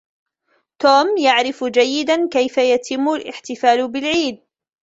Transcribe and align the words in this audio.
توم 0.79 1.17
يعرف 1.17 1.63
جيداً 1.63 2.29
كيف 2.29 2.57
يتم 2.57 3.09
الاحتفال 3.09 3.91
بالعيد 3.91 4.43